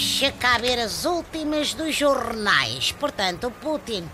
deixa 0.00 0.32
cá 0.32 0.56
ver 0.56 0.78
as 0.78 1.04
últimas 1.04 1.74
dos 1.74 1.94
jornais. 1.94 2.90
Portanto, 2.92 3.48
o 3.48 3.50
Putin 3.50 4.08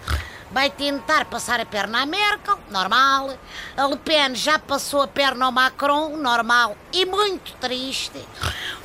vai 0.51 0.69
tentar 0.69 1.27
passar 1.27 1.61
a 1.61 1.65
perna 1.65 2.03
à 2.03 2.07
Merkel, 2.07 2.59
normal. 2.71 3.39
A 3.77 3.87
Le 3.87 3.97
Pen 3.97 4.35
já 4.35 4.59
passou 4.59 5.01
a 5.01 5.07
perna 5.07 5.45
ao 5.45 5.53
Macron, 5.53 6.17
normal 6.17 6.77
e 6.93 7.07
muito 7.07 7.53
triste. 7.61 8.19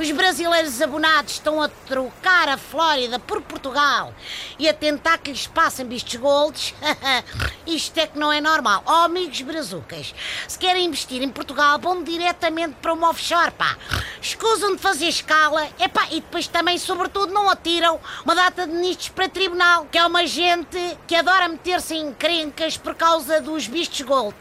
Os 0.02 0.10
brasileiros 0.10 0.82
abonados 0.82 1.34
estão 1.34 1.62
a 1.62 1.70
trocar 1.70 2.50
a 2.50 2.58
Flórida 2.58 3.20
por 3.20 3.40
Portugal 3.40 4.12
e 4.58 4.68
a 4.68 4.74
tentar 4.74 5.20
que 5.20 5.30
lhes 5.30 5.46
passem 5.46 5.88
vistos 5.88 6.16
golds. 6.16 6.74
Isto 7.68 8.00
é 8.00 8.08
que 8.08 8.18
não 8.18 8.34
é 8.34 8.42
normal. 8.42 8.82
Oh, 8.88 9.04
amigos 9.06 9.40
brazucas, 9.44 10.16
se 10.48 10.58
querem 10.58 10.88
investir 10.88 11.22
em 11.22 11.30
Portugal, 11.30 11.78
vão 11.78 12.04
diretamente 12.04 12.78
para 12.82 12.94
uma 12.94 13.12
offshore, 13.12 13.52
pá. 13.52 13.78
Escusam 14.20 14.76
de 14.76 14.82
fazer 14.82 15.06
escala 15.06 15.70
epá, 15.80 16.08
e 16.10 16.16
depois 16.16 16.48
também, 16.48 16.80
sobretudo, 16.80 17.32
não 17.32 17.48
atiram 17.48 18.00
uma 18.26 18.34
data 18.34 18.66
de 18.66 18.74
ministros 18.74 19.10
para 19.10 19.30
tribunal, 19.30 19.86
que 19.92 20.00
é 20.00 20.06
uma 20.08 20.26
gente 20.26 20.98
que 21.06 21.14
adora 21.16 21.48
meter-se 21.48 21.94
em 21.94 22.12
crencas 22.12 22.76
por 22.76 22.96
causa 22.96 23.40
dos 23.40 23.68
vistos 23.68 24.02
gold. 24.02 24.36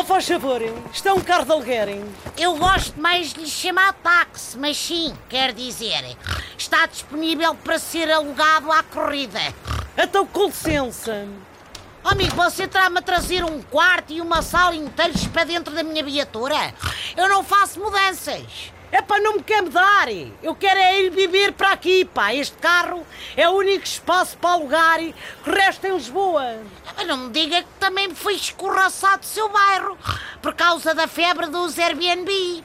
Oh, 0.00 0.04
faz 0.04 0.28
favor, 0.28 0.62
isto 0.94 1.08
é 1.08 1.12
um 1.12 1.20
carro 1.20 1.44
de. 1.44 2.04
Eu 2.36 2.56
gosto 2.56 3.00
mais 3.00 3.32
de 3.32 3.40
lhe 3.40 3.48
chamar 3.48 3.92
táxi, 3.94 4.56
mas 4.56 4.76
sim, 4.76 5.12
quer 5.28 5.52
dizer, 5.52 6.16
está 6.56 6.86
disponível 6.86 7.52
para 7.56 7.80
ser 7.80 8.08
alugado 8.08 8.70
à 8.70 8.80
corrida. 8.84 9.40
Então, 9.96 10.24
com 10.24 10.46
licença. 10.46 11.26
Oh, 12.04 12.10
amigo, 12.10 12.36
você 12.36 12.68
terá-me 12.68 12.98
a 12.98 13.02
trazer 13.02 13.42
um 13.42 13.60
quarto 13.60 14.12
e 14.12 14.20
uma 14.20 14.40
sala 14.40 14.76
inteiros 14.76 15.26
para 15.26 15.42
dentro 15.42 15.74
da 15.74 15.82
minha 15.82 16.04
viatura? 16.04 16.72
Eu 17.16 17.28
não 17.28 17.42
faço 17.42 17.80
mudanças. 17.80 18.72
É 18.90 19.02
para 19.02 19.20
não 19.20 19.36
me 19.36 19.42
quer 19.42 19.62
me 19.62 19.70
dar. 19.70 20.08
Eu 20.42 20.54
quero 20.54 20.80
é 20.80 21.02
ir 21.02 21.10
viver 21.10 21.52
para 21.52 21.72
aqui, 21.72 22.04
pá. 22.04 22.34
Este 22.34 22.56
carro 22.56 23.06
é 23.36 23.48
o 23.48 23.52
único 23.52 23.84
espaço 23.84 24.36
para 24.38 24.50
alugar 24.50 25.02
e 25.02 25.14
o 25.46 25.50
resto 25.50 25.86
é 25.86 25.90
em 25.90 25.94
Lisboa. 25.94 26.62
Mas 26.96 27.06
não 27.06 27.16
me 27.16 27.30
diga 27.30 27.62
que 27.62 27.68
também 27.78 28.08
me 28.08 28.14
fui 28.14 28.34
escorraçado 28.34 29.20
do 29.20 29.26
seu 29.26 29.48
bairro 29.48 29.96
por 30.40 30.54
causa 30.54 30.94
da 30.94 31.06
febre 31.06 31.46
dos 31.46 31.78
Airbnb. 31.78 32.64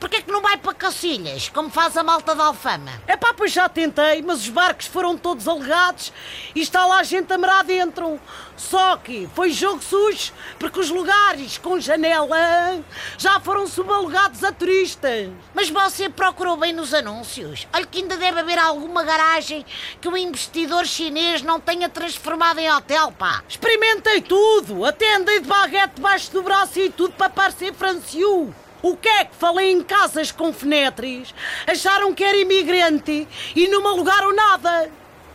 Porquê 0.00 0.16
é 0.16 0.22
que 0.22 0.32
não 0.32 0.40
vai 0.40 0.56
para 0.56 0.72
Cacilhas, 0.72 1.50
como 1.50 1.68
faz 1.68 1.94
a 1.94 2.02
malta 2.02 2.34
da 2.34 2.44
Alfama? 2.44 2.90
É 3.06 3.18
pá, 3.18 3.34
pois 3.36 3.52
já 3.52 3.68
tentei, 3.68 4.22
mas 4.22 4.40
os 4.40 4.48
barcos 4.48 4.86
foram 4.86 5.14
todos 5.14 5.46
alegados 5.46 6.10
e 6.54 6.60
está 6.62 6.86
lá 6.86 7.02
gente 7.02 7.30
a 7.30 7.36
morar 7.36 7.62
dentro. 7.64 8.18
Só 8.56 8.96
que 8.96 9.28
foi 9.34 9.50
jogo 9.50 9.82
sujo, 9.82 10.32
porque 10.58 10.80
os 10.80 10.88
lugares 10.88 11.58
com 11.58 11.78
janela 11.78 12.82
já 13.18 13.38
foram 13.40 13.66
subalugados 13.66 14.42
a 14.42 14.50
turistas. 14.50 15.28
Mas 15.52 15.68
você 15.68 16.08
procurou 16.08 16.56
bem 16.56 16.72
nos 16.72 16.94
anúncios. 16.94 17.68
Olha 17.70 17.84
que 17.84 17.98
ainda 17.98 18.16
deve 18.16 18.40
haver 18.40 18.58
alguma 18.58 19.04
garagem 19.04 19.66
que 20.00 20.08
o 20.08 20.16
investidor 20.16 20.86
chinês 20.86 21.42
não 21.42 21.60
tenha 21.60 21.90
transformado 21.90 22.58
em 22.58 22.72
hotel, 22.72 23.12
pá. 23.12 23.44
Experimentei 23.46 24.22
tudo, 24.22 24.82
até 24.82 25.16
andei 25.16 25.40
de 25.40 25.46
baguete 25.46 25.96
debaixo 25.96 26.32
do 26.32 26.42
braço 26.42 26.80
e 26.80 26.88
tudo 26.88 27.12
para 27.12 27.28
parecer 27.28 27.74
franciu. 27.74 28.54
O 28.82 28.96
que 28.96 29.08
é 29.08 29.24
que 29.24 29.36
falei 29.36 29.72
em 29.72 29.82
casas 29.82 30.32
com 30.32 30.52
fenetris? 30.52 31.34
Acharam 31.66 32.14
que 32.14 32.24
era 32.24 32.36
imigrante 32.36 33.28
e 33.54 33.68
não 33.68 33.82
me 33.82 33.88
alugaram 33.88 34.34
nada. 34.34 34.90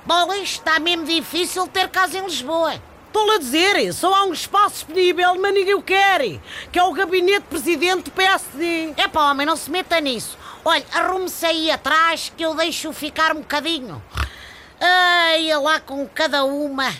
Bom, 0.05 0.33
está 0.33 0.79
mesmo 0.79 1.05
difícil 1.05 1.67
ter 1.67 1.89
casa 1.89 2.17
em 2.17 2.25
Lisboa. 2.25 2.81
Estou 3.07 3.31
a 3.31 3.37
dizer, 3.37 3.93
só 3.93 4.13
há 4.13 4.25
um 4.25 4.33
espaço 4.33 4.75
disponível, 4.75 5.35
mas 5.39 5.53
ninguém 5.53 5.73
o 5.73 5.81
quer, 5.81 6.39
que 6.71 6.77
é 6.77 6.83
o 6.83 6.91
gabinete 6.91 7.45
presidente 7.49 8.03
do 8.05 8.11
PSD. 8.11 8.93
É 8.97 9.07
pá, 9.07 9.31
homem, 9.31 9.45
não 9.45 9.55
se 9.55 9.71
meta 9.71 10.01
nisso. 10.01 10.37
Olha, 10.65 10.83
arrume-se 10.91 11.45
aí 11.45 11.71
atrás 11.71 12.31
que 12.35 12.43
eu 12.43 12.53
deixo 12.55 12.91
ficar 12.91 13.31
um 13.31 13.39
bocadinho. 13.39 14.03
Ai, 14.81 15.47
lá 15.55 15.79
com 15.79 16.05
cada 16.07 16.43
uma. 16.43 16.91